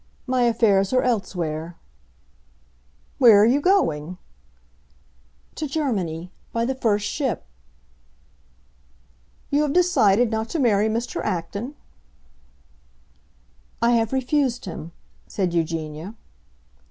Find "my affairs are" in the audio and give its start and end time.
0.25-1.03